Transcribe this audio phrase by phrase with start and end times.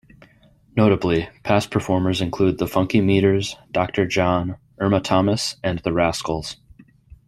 [0.75, 6.57] Notably, past performers include the Funky Meters, Doctor John, Irma Thomas and The Rascals.